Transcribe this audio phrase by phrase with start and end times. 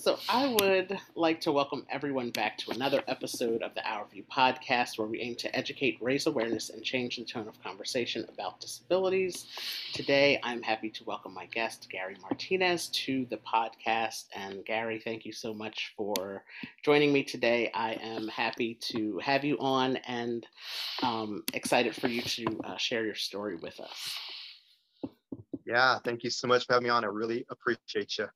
[0.00, 4.24] so I would like to welcome everyone back to another episode of the Our View
[4.34, 8.60] podcast, where we aim to educate, raise awareness, and change the tone of conversation about
[8.60, 9.44] disabilities.
[9.92, 14.24] Today, I'm happy to welcome my guest, Gary Martinez, to the podcast.
[14.34, 16.44] And Gary, thank you so much for
[16.82, 17.70] joining me today.
[17.74, 20.46] I am happy to have you on and
[21.02, 24.16] um, excited for you to uh, share your story with us.
[25.66, 27.04] Yeah, thank you so much for having me on.
[27.04, 28.28] I really appreciate you.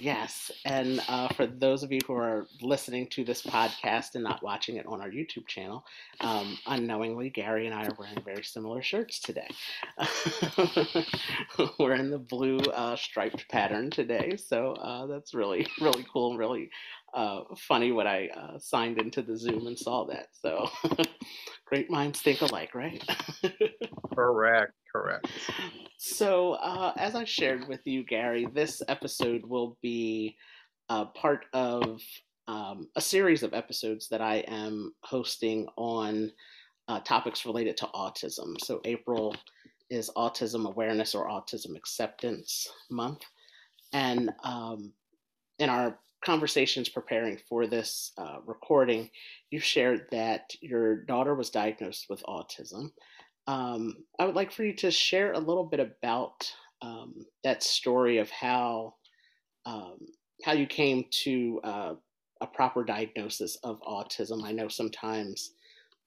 [0.00, 4.42] Yes, and uh, for those of you who are listening to this podcast and not
[4.42, 5.84] watching it on our YouTube channel,
[6.20, 9.46] um, unknowingly, Gary and I are wearing very similar shirts today.
[11.78, 16.38] We're in the blue uh, striped pattern today, so uh, that's really, really cool and
[16.40, 16.70] really
[17.14, 20.28] uh, funny when I uh, signed into the Zoom and saw that.
[20.32, 20.68] So,
[21.66, 23.02] great minds think alike, right?
[24.14, 25.28] correct, correct.
[25.98, 30.36] So, uh, as I shared with you, Gary, this episode will be
[30.88, 32.00] uh, part of
[32.48, 36.32] um, a series of episodes that I am hosting on
[36.88, 38.60] uh, topics related to autism.
[38.60, 39.36] So, April
[39.88, 43.22] is Autism Awareness or Autism Acceptance Month.
[43.92, 44.92] And um,
[45.58, 49.10] in our conversations preparing for this uh, recording,
[49.50, 52.90] you shared that your daughter was diagnosed with autism.
[53.46, 56.50] Um, I would like for you to share a little bit about
[56.82, 58.94] um, that story of how
[59.66, 59.98] um,
[60.44, 61.94] how you came to uh,
[62.40, 64.44] a proper diagnosis of autism.
[64.44, 65.52] I know sometimes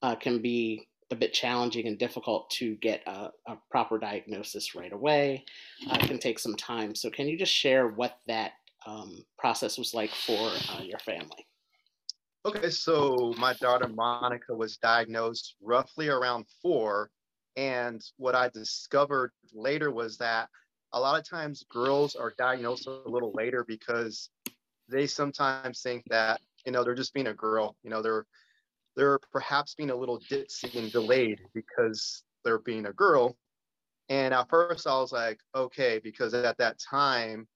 [0.02, 4.92] uh, can be a bit challenging and difficult to get a, a proper diagnosis right
[4.92, 5.44] away.
[5.90, 6.94] Uh, it can take some time.
[6.94, 8.52] So, can you just share what that
[8.86, 11.46] um, process was like for uh, your family?
[12.46, 17.10] Okay, so my daughter Monica was diagnosed roughly around four.
[17.56, 20.48] And what I discovered later was that
[20.92, 24.30] a lot of times girls are diagnosed a little later because
[24.88, 27.76] they sometimes think that, you know, they're just being a girl.
[27.82, 28.24] You know, they're
[28.96, 33.36] they're perhaps being a little ditzy and delayed because they're being a girl.
[34.08, 37.46] And at first I was like, okay, because at that time,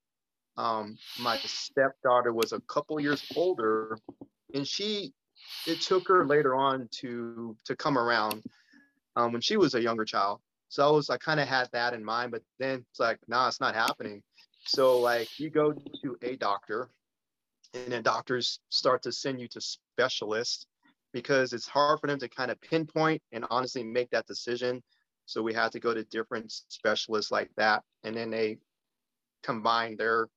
[0.56, 3.98] um, my stepdaughter was a couple years older,
[4.54, 5.12] and she
[5.66, 8.42] it took her later on to to come around
[9.16, 10.40] um, when she was a younger child.
[10.68, 13.48] So I was I kind of had that in mind, but then it's like, nah,
[13.48, 14.22] it's not happening.
[14.64, 16.88] So like you go to a doctor,
[17.74, 20.66] and then doctors start to send you to specialists
[21.12, 24.82] because it's hard for them to kind of pinpoint and honestly make that decision.
[25.26, 28.58] So we had to go to different specialists like that, and then they
[29.42, 30.28] combine their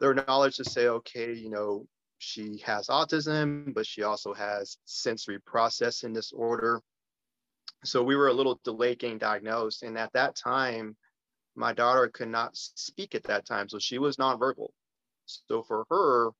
[0.00, 1.86] their knowledge to say, okay, you know,
[2.18, 6.80] she has autism, but she also has sensory processing disorder.
[7.84, 9.82] So we were a little delayed getting diagnosed.
[9.82, 10.96] And at that time,
[11.54, 13.68] my daughter could not speak at that time.
[13.68, 14.68] So she was nonverbal.
[15.26, 16.30] So for her,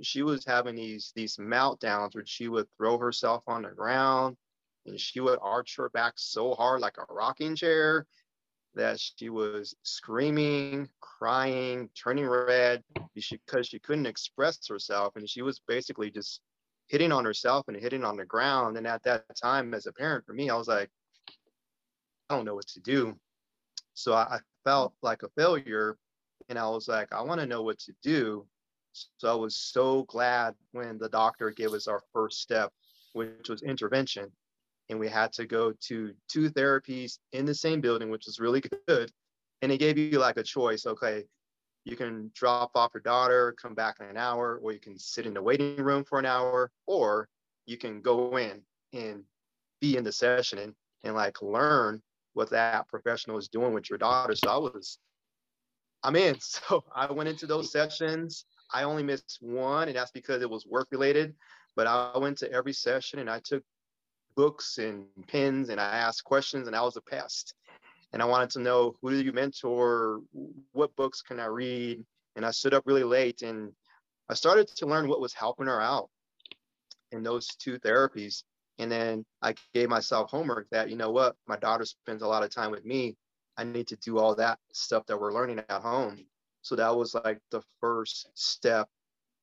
[0.00, 4.36] she was having these these meltdowns where she would throw herself on the ground
[4.86, 8.06] and she would arch her back so hard like a rocking chair
[8.74, 12.82] that she was screaming, crying, turning red
[13.14, 15.16] because she couldn't express herself.
[15.16, 16.40] And she was basically just
[16.88, 18.76] hitting on herself and hitting on the ground.
[18.76, 20.90] And at that time, as a parent, for me, I was like,
[22.30, 23.14] I don't know what to do.
[23.94, 25.96] So I, felt like a failure.
[26.48, 28.46] And I was like, I want to know what to do.
[29.16, 32.70] So I was so glad when the doctor gave us our first step,
[33.12, 34.30] which was intervention
[34.88, 38.62] and we had to go to two therapies in the same building, which was really
[38.86, 39.10] good.
[39.62, 40.86] And it gave you like a choice.
[40.86, 41.24] Okay,
[41.84, 45.26] you can drop off your daughter, come back in an hour, or you can sit
[45.26, 47.28] in the waiting room for an hour, or
[47.66, 48.60] you can go in
[48.92, 49.22] and
[49.80, 52.00] be in the session and, and like learn
[52.34, 54.34] what that professional is doing with your daughter.
[54.34, 54.98] So I was,
[56.02, 56.36] I'm in.
[56.40, 58.44] So I went into those sessions.
[58.72, 61.34] I only missed one, and that's because it was work related.
[61.74, 63.62] But I went to every session and I took
[64.34, 67.54] books and pens and I asked questions and I was a pest.
[68.12, 70.20] And I wanted to know who do you mentor?
[70.72, 72.04] What books can I read?
[72.36, 73.72] And I stood up really late and
[74.28, 76.10] I started to learn what was helping her out
[77.10, 78.44] in those two therapies.
[78.78, 82.42] And then I gave myself homework that, you know what, my daughter spends a lot
[82.42, 83.16] of time with me.
[83.56, 86.24] I need to do all that stuff that we're learning at home.
[86.62, 88.88] So that was like the first step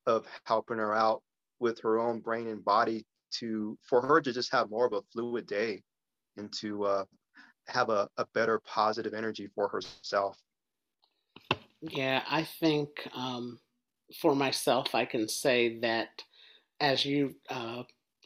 [0.08, 1.22] of helping her out
[1.60, 5.02] with her own brain and body to for her to just have more of a
[5.12, 5.82] fluid day
[6.38, 7.04] and to uh,
[7.68, 10.38] have a, a better positive energy for herself
[11.82, 13.60] yeah i think um,
[14.20, 16.10] for myself i can say that
[16.80, 17.84] as you uh,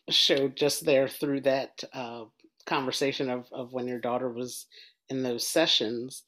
[0.09, 2.23] showed just there through that uh,
[2.65, 4.67] conversation of, of when your daughter was
[5.09, 6.23] in those sessions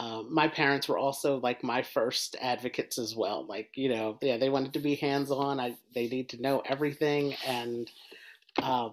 [0.00, 3.46] uh, my parents were also like my first advocates as well.
[3.46, 5.60] Like, you know, yeah, they wanted to be hands on.
[5.60, 7.90] I they need to know everything, and
[8.58, 8.90] uh,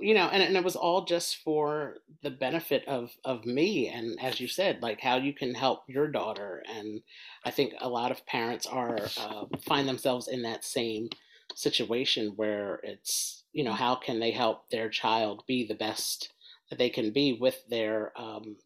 [0.00, 3.88] you know, and, and it was all just for the benefit of of me.
[3.88, 6.62] And as you said, like how you can help your daughter.
[6.68, 7.02] And
[7.44, 11.08] I think a lot of parents are uh, find themselves in that same
[11.54, 16.32] situation where it's you know how can they help their child be the best
[16.70, 18.56] that they can be with their um,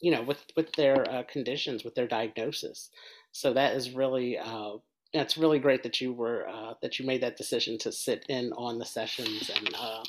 [0.00, 2.90] you know, with with their uh, conditions, with their diagnosis.
[3.32, 4.72] So that is really uh,
[5.12, 8.52] it's really great that you were uh, that you made that decision to sit in
[8.52, 10.02] on the sessions and uh,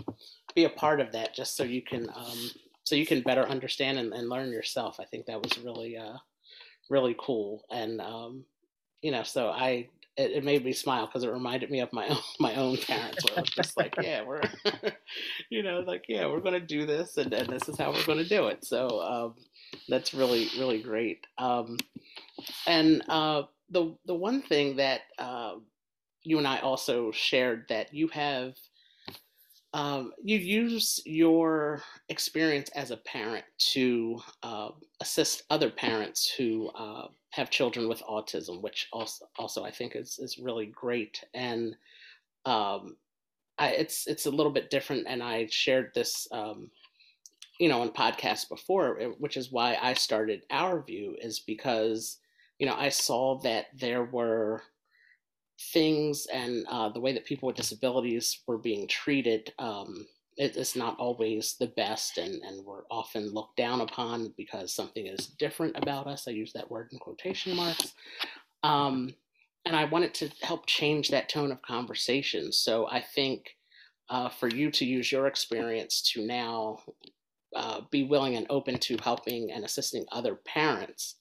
[0.56, 2.52] be a part of that, just so you can um,
[2.84, 5.00] so you can better understand and, and learn yourself.
[5.00, 6.18] I think that was really uh,
[6.90, 8.46] really cool, and um,
[9.02, 9.88] you know, so I
[10.18, 13.24] it, it, made me smile because it reminded me of my own my own parents
[13.26, 14.42] where it was just like yeah we're
[15.50, 18.24] you know like yeah we're gonna do this and, and this is how we're gonna
[18.24, 19.36] do it so um,
[19.90, 21.26] that's really really great.
[21.38, 21.78] Um,
[22.68, 25.56] and uh, the the one thing that uh,
[26.24, 28.54] you and I also shared that you have
[29.74, 34.70] um, you use your experience as a parent to uh,
[35.00, 40.20] assist other parents who uh, have children with autism, which also also I think is
[40.20, 41.24] is really great.
[41.34, 41.76] And
[42.46, 42.98] um,
[43.58, 45.06] I, it's it's a little bit different.
[45.08, 46.70] And I shared this um,
[47.62, 52.18] you know, on podcasts before, eh, which is why I started Our View, is because,
[52.62, 54.62] you know, I saw that there were
[55.74, 60.06] things and uh, the way that people with disabilities were being treated um,
[60.38, 65.06] it is not always the best and, and we're often looked down upon because something
[65.06, 66.28] is different about us.
[66.28, 67.94] I use that word in quotation marks.
[68.64, 69.14] Um,
[69.66, 72.52] and I wanted to help change that tone of conversation.
[72.52, 73.58] So I think
[74.10, 76.80] uh, for you to use your experience to now
[77.56, 81.18] uh, be willing and open to helping and assisting other parents,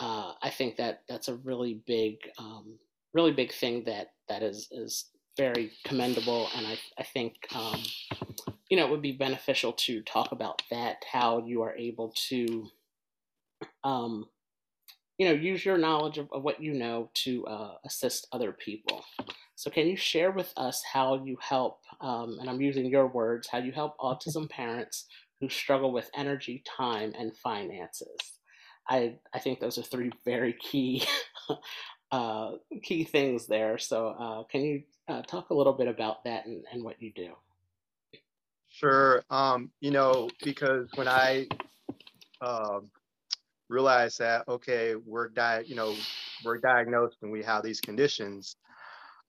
[0.00, 2.78] uh, I think that that's a really big, um,
[3.14, 5.06] really big thing that that is is
[5.36, 7.82] very commendable, and I I think um,
[8.70, 12.68] you know it would be beneficial to talk about that how you are able to.
[13.84, 14.26] Um,
[15.18, 19.04] you know, use your knowledge of, of what you know to uh, assist other people.
[19.56, 23.48] So, can you share with us how you help, um, and I'm using your words,
[23.50, 25.06] how you help autism parents
[25.40, 28.37] who struggle with energy, time, and finances.
[28.88, 31.04] I, I think those are three very key
[32.12, 32.52] uh,
[32.82, 33.78] key things there.
[33.78, 37.12] So, uh, can you uh, talk a little bit about that and, and what you
[37.14, 37.32] do?
[38.70, 39.22] Sure.
[39.30, 41.48] Um, you know, because when I
[42.40, 42.90] um,
[43.68, 45.94] realized that, okay, we're di- you know,
[46.44, 48.56] we're diagnosed and we have these conditions,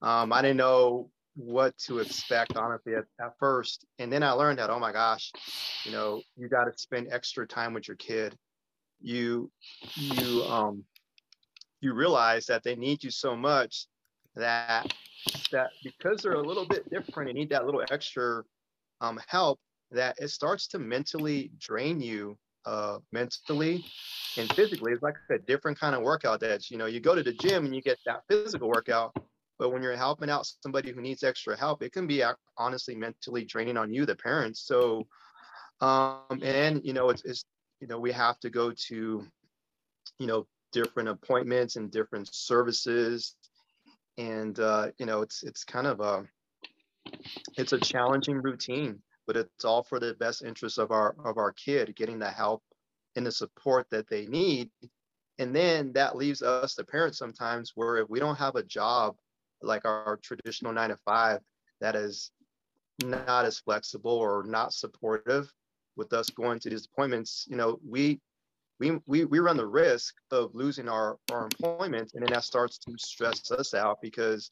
[0.02, 4.58] um, I didn't know what to expect honestly at, at first and then i learned
[4.58, 5.30] that oh my gosh
[5.84, 8.36] you know you got to spend extra time with your kid
[9.00, 9.50] you
[9.94, 10.84] you um
[11.80, 13.86] you realize that they need you so much
[14.36, 14.92] that
[15.50, 18.42] that because they're a little bit different and need that little extra
[19.00, 19.58] um, help
[19.90, 22.36] that it starts to mentally drain you
[22.66, 23.84] uh, mentally
[24.36, 27.22] and physically it's like a different kind of workout that you know you go to
[27.22, 29.14] the gym and you get that physical workout
[29.60, 32.24] but when you're helping out somebody who needs extra help, it can be
[32.56, 34.62] honestly mentally draining on you, the parents.
[34.62, 35.06] So,
[35.82, 37.44] um, and you know, it's, it's
[37.80, 39.26] you know, we have to go to,
[40.18, 43.34] you know, different appointments and different services,
[44.18, 46.24] and uh, you know, it's it's kind of a
[47.56, 51.52] it's a challenging routine, but it's all for the best interest of our of our
[51.52, 52.62] kid, getting the help
[53.16, 54.70] and the support that they need.
[55.38, 59.16] And then that leaves us, the parents, sometimes where if we don't have a job
[59.62, 61.40] like our traditional nine to five
[61.80, 62.30] that is
[63.02, 65.50] not as flexible or not supportive
[66.00, 68.18] with us going to these appointments you know we
[68.80, 72.78] we we, we run the risk of losing our our employment and then that starts
[72.78, 74.50] to stress us out because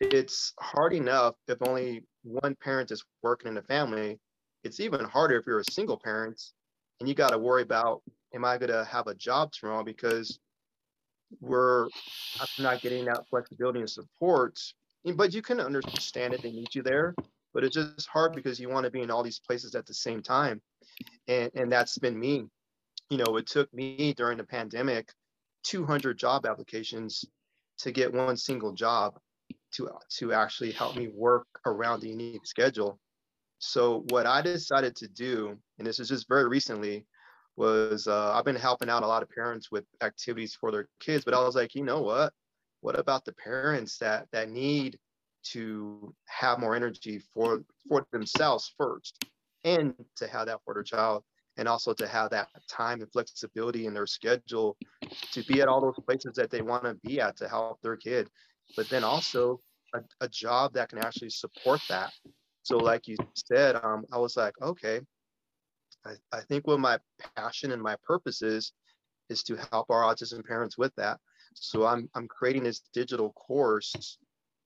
[0.00, 4.20] it's hard enough if only one parent is working in the family
[4.62, 6.40] it's even harder if you're a single parent
[7.00, 8.02] and you got to worry about
[8.34, 10.38] am i going to have a job tomorrow because
[11.40, 11.88] we're
[12.58, 14.60] not getting that flexibility and support.
[15.16, 17.14] But you can understand it; they need you there.
[17.54, 19.94] But it's just hard because you want to be in all these places at the
[19.94, 20.60] same time,
[21.28, 22.46] and and that's been me.
[23.10, 25.12] You know, it took me during the pandemic
[25.64, 27.24] 200 job applications
[27.78, 29.18] to get one single job
[29.72, 32.98] to to actually help me work around the unique schedule.
[33.58, 37.06] So what I decided to do, and this is just very recently,
[37.56, 41.24] was uh, I've been helping out a lot of parents with activities for their kids,
[41.24, 42.32] but I was like, you know what?
[42.80, 44.98] What about the parents that that need
[45.44, 49.24] to have more energy for for themselves first,
[49.64, 51.24] and to have that for their child?
[51.56, 54.76] and also to have that time and flexibility in their schedule
[55.32, 57.96] to be at all those places that they want to be at to help their
[57.96, 58.28] kid
[58.76, 59.60] but then also
[59.94, 62.12] a, a job that can actually support that
[62.62, 65.00] so like you said um, i was like okay
[66.04, 66.98] I, I think what my
[67.36, 68.72] passion and my purpose is
[69.28, 71.18] is to help our autism parents with that
[71.54, 74.18] so i'm, I'm creating this digital course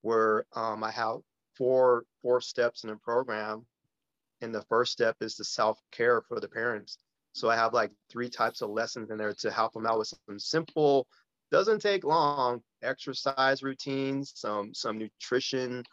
[0.07, 1.19] where um, i have
[1.57, 3.67] four four steps in a program.
[4.43, 6.99] And the first step is the self-care for the parents.
[7.33, 10.13] So i have like three types of lessons in there to help them out with
[10.27, 11.07] some simple
[11.53, 15.85] doesn't take long exercise routines some some nutrition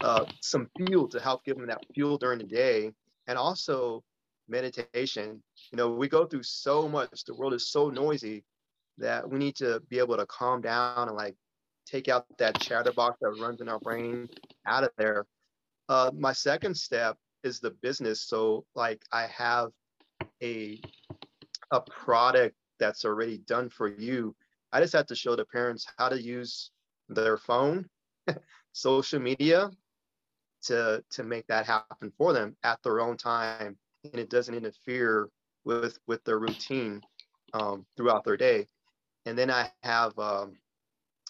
[0.00, 2.90] uh, some fuel to help give them that fuel during the day
[3.26, 4.02] and also
[4.48, 5.42] meditation.
[5.72, 7.24] You know we go through so much.
[7.24, 8.44] The world is so noisy
[8.98, 11.34] that we need to be able to calm down and like
[11.86, 14.28] take out that chatterbox that runs in our brain
[14.66, 15.26] out of there
[15.88, 18.22] uh, my second step is the business.
[18.22, 19.70] So like I have
[20.42, 20.80] a
[21.70, 24.34] a product that's already done for you.
[24.72, 26.70] I just have to show the parents how to use
[27.08, 27.88] their phone,
[28.72, 29.70] social media
[30.64, 35.28] to to make that happen for them at their own time and it doesn't interfere
[35.64, 37.02] with with their routine
[37.52, 38.66] um, throughout their day.
[39.26, 40.56] And then I have um,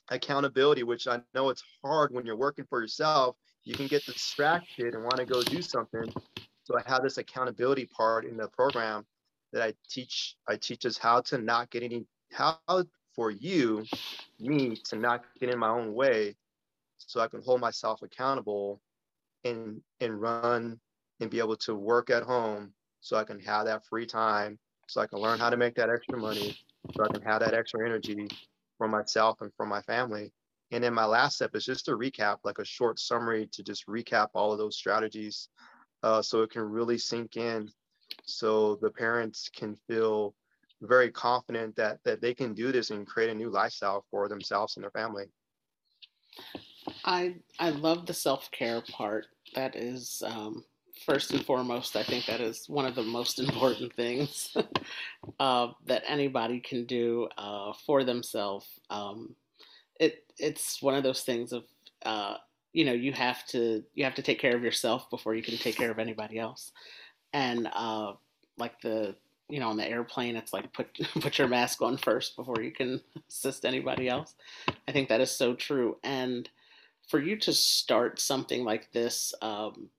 [0.09, 4.95] accountability, which I know it's hard when you're working for yourself you can get distracted
[4.95, 6.13] and want to go do something.
[6.65, 9.05] So I have this accountability part in the program
[9.53, 10.37] that I teach.
[10.49, 12.59] I teach us how to not get any how
[13.15, 13.85] for you,
[14.41, 16.37] me to not get in my own way,
[16.99, 18.81] so I can hold myself accountable
[19.45, 20.79] and and run
[21.21, 24.59] and be able to work at home so I can have that free time,
[24.89, 26.59] so I can learn how to make that extra money,
[26.95, 28.29] so I can have that extra energy
[28.85, 30.31] for myself and for my family.
[30.71, 33.87] And then my last step is just to recap, like a short summary to just
[33.87, 35.49] recap all of those strategies
[36.03, 37.71] uh, so it can really sink in
[38.27, 40.35] so the parents can feel
[40.83, 44.77] very confident that that they can do this and create a new lifestyle for themselves
[44.77, 45.25] and their family.
[47.07, 49.27] I I love the self care part.
[49.55, 50.63] That is um,
[51.07, 51.97] first and foremost.
[51.97, 54.57] I think that is one of the most important things
[55.41, 58.67] uh, that anybody can do uh, for themselves.
[58.91, 59.35] Um,
[60.01, 61.65] it it's one of those things of
[62.05, 62.37] uh,
[62.73, 65.57] you know you have to you have to take care of yourself before you can
[65.57, 66.73] take care of anybody else
[67.33, 68.13] and uh,
[68.59, 69.15] like the
[69.49, 70.89] you know on the airplane it's like put
[71.21, 74.35] put your mask on first before you can assist anybody else
[74.89, 76.49] i think that is so true and
[77.09, 79.91] for you to start something like this um,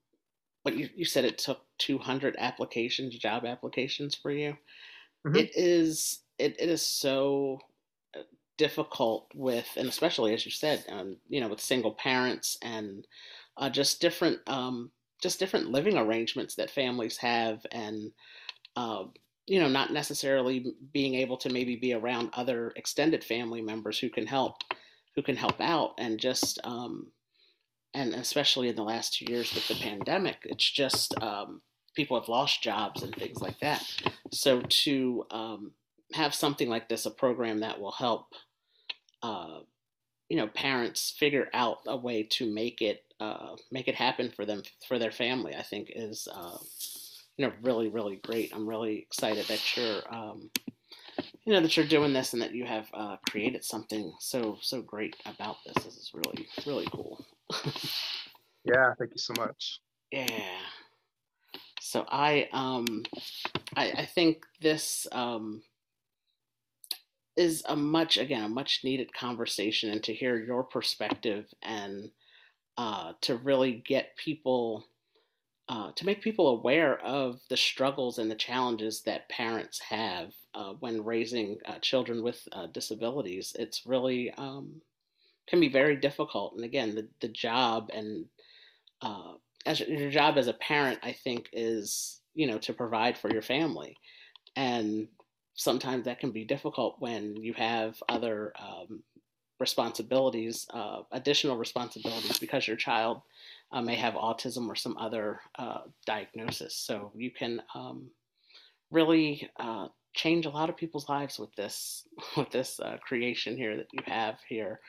[0.65, 4.57] but you, you said it took 200 applications job applications for you
[5.25, 5.37] mm-hmm.
[5.37, 7.59] it is it, it is so
[8.57, 13.05] difficult with, and especially as you said, um, you know, with single parents and
[13.57, 14.91] uh, just different, um,
[15.21, 18.11] just different living arrangements that families have, and
[18.75, 19.03] uh,
[19.45, 24.09] you know, not necessarily being able to maybe be around other extended family members who
[24.09, 24.55] can help,
[25.15, 27.07] who can help out, and just, um,
[27.95, 31.61] and especially in the last two years with the pandemic, it's just um,
[31.95, 33.83] people have lost jobs and things like that.
[34.31, 35.71] So to um,
[36.13, 38.27] have something like this, a program that will help
[39.23, 39.59] uh,
[40.29, 44.45] you know parents figure out a way to make it uh, make it happen for
[44.45, 46.57] them for their family i think is uh,
[47.37, 48.51] you know really really great.
[48.53, 50.49] I'm really excited that you're um,
[51.45, 54.81] you know that you're doing this and that you have uh, created something so so
[54.81, 55.83] great about this.
[55.83, 57.25] This is really really cool
[58.65, 59.79] yeah thank you so much.
[60.11, 60.59] Yeah.
[61.81, 63.03] So i um
[63.75, 65.61] i i think this um
[67.35, 72.11] is a much again a much needed conversation and to hear your perspective and
[72.77, 74.85] uh, to really get people
[75.67, 80.73] uh, to make people aware of the struggles and the challenges that parents have uh,
[80.79, 83.55] when raising uh, children with uh, disabilities.
[83.57, 84.81] It's really um,
[85.47, 88.25] can be very difficult and again the, the job and
[89.01, 89.33] uh,
[89.65, 93.41] as your job as a parent i think is you know to provide for your
[93.41, 93.95] family
[94.55, 95.07] and
[95.55, 99.01] sometimes that can be difficult when you have other um,
[99.59, 103.21] responsibilities, uh, additional responsibilities, because your child
[103.71, 106.75] uh, may have autism or some other uh, diagnosis.
[106.75, 108.09] So you can um,
[108.91, 113.77] really uh, change a lot of people's lives with this with this uh, creation here
[113.77, 114.79] that you have here.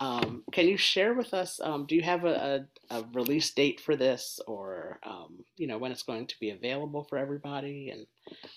[0.00, 1.60] Um, can you share with us?
[1.62, 5.78] Um, do you have a, a, a, release date for this, or um, you know
[5.78, 8.06] when it's going to be available for everybody, and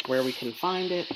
[0.07, 1.09] where we can find it?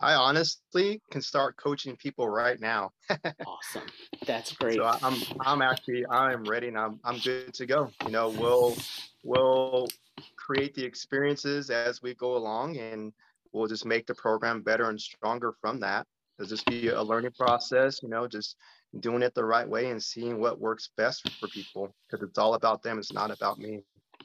[0.00, 2.90] I honestly can start coaching people right now.
[3.46, 3.88] awesome,
[4.24, 4.76] that's great.
[4.76, 7.90] So I'm I'm actually I'm ready and I'm I'm good to go.
[8.04, 8.76] You know, we'll
[9.24, 9.88] we'll
[10.36, 13.12] create the experiences as we go along, and
[13.52, 16.06] we'll just make the program better and stronger from that.
[16.38, 18.56] It'll just be a learning process, you know, just
[19.00, 22.54] doing it the right way and seeing what works best for people because it's all
[22.54, 22.98] about them.
[22.98, 23.82] It's not about me.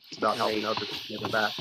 [0.10, 1.54] It's about helping others get back.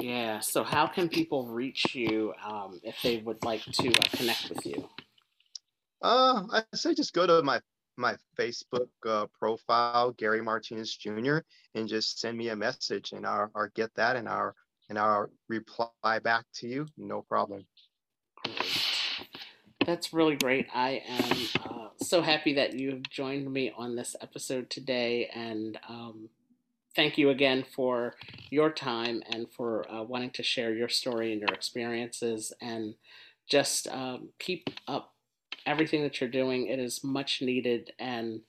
[0.00, 0.40] Yeah.
[0.40, 4.66] So, how can people reach you um, if they would like to uh, connect with
[4.66, 4.88] you?
[6.02, 7.60] Uh, I say just go to my
[7.96, 11.38] my Facebook uh, profile, Gary Martinez Jr.,
[11.74, 14.54] and just send me a message, and I'll, I'll get that, and I'll
[14.88, 16.86] and I'll reply back to you.
[16.96, 17.66] No problem.
[19.86, 20.66] That's really great.
[20.74, 25.78] I am uh, so happy that you have joined me on this episode today, and
[25.88, 26.28] um,
[26.96, 28.16] thank you again for
[28.50, 32.96] your time and for uh, wanting to share your story and your experiences, and
[33.48, 35.14] just um, keep up
[35.64, 36.66] everything that you're doing.
[36.66, 38.40] It is much needed, and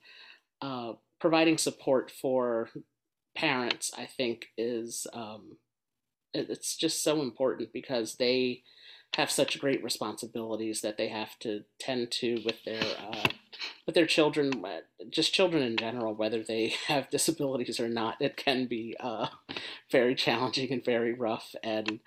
[0.60, 2.68] uh, providing support for
[3.36, 5.58] parents, I think, is um,
[6.34, 8.64] it's just so important because they
[9.14, 13.28] have such great responsibilities that they have to tend to with their uh,
[13.86, 18.20] with their children, uh, just children in general, whether they have disabilities or not.
[18.20, 19.28] It can be uh,
[19.90, 22.00] very challenging and very rough, and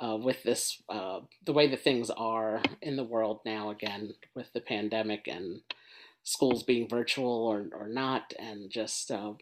[0.00, 4.52] uh, with this, uh, the way that things are in the world now, again, with
[4.52, 5.60] the pandemic and
[6.22, 9.32] schools being virtual or, or not, and just uh,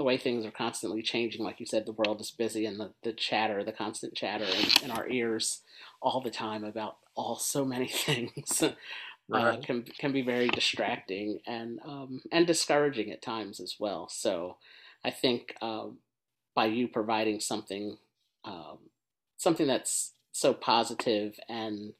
[0.00, 1.44] the way things are constantly changing.
[1.44, 4.84] Like you said, the world is busy, and the, the chatter, the constant chatter in,
[4.84, 5.60] in our ears
[6.00, 8.62] all the time about all so many things.
[8.62, 8.72] Uh,
[9.28, 9.58] right.
[9.58, 14.08] Uh, can can be very distracting and um, and discouraging at times as well.
[14.08, 14.56] So,
[15.04, 15.88] I think uh,
[16.54, 17.98] by you providing something
[18.46, 18.78] um,
[19.36, 21.92] something that's so positive and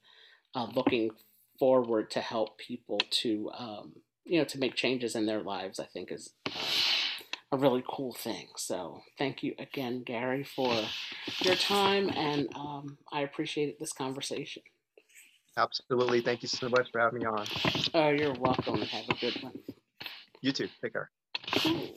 [0.55, 1.11] uh, looking
[1.59, 3.93] forward to help people to um,
[4.25, 6.61] you know to make changes in their lives i think is uh,
[7.53, 8.49] a really cool thing.
[8.57, 10.73] So thank you again gary for
[11.43, 14.63] your time and um, i appreciated this conversation.
[15.57, 16.21] Absolutely.
[16.21, 17.47] Thank you so much for having me on.
[17.95, 18.81] Oh you're welcome.
[18.81, 19.53] Have a good one.
[20.43, 20.69] You too.
[20.83, 21.11] Take care.
[21.59, 21.89] Cool.